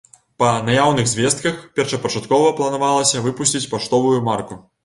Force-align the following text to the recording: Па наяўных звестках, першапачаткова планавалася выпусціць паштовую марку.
Па 0.43 0.47
наяўных 0.69 1.11
звестках, 1.11 1.59
першапачаткова 1.79 2.49
планавалася 2.63 3.25
выпусціць 3.29 3.65
паштовую 3.75 4.19
марку. 4.33 4.63